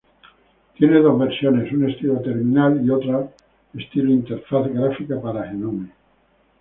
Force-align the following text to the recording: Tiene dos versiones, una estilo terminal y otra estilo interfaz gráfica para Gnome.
Tiene 0.75 0.97
dos 0.99 1.19
versiones, 1.19 1.71
una 1.71 1.87
estilo 1.91 2.15
terminal 2.21 2.83
y 2.83 2.89
otra 2.89 3.29
estilo 3.75 4.09
interfaz 4.09 4.67
gráfica 4.73 5.21
para 5.21 5.45
Gnome. 5.53 5.91